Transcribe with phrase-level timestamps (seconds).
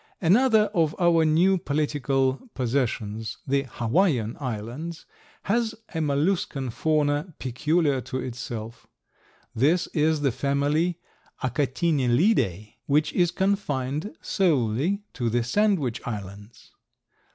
[0.19, 5.05] Another of our new political possessions, the Hawaiian Islands,
[5.43, 8.87] has a molluscan fauna peculiar to itself.
[9.53, 10.97] This is the family
[11.43, 16.71] Achatinellidae which is confined solely to the Sandwich Islands.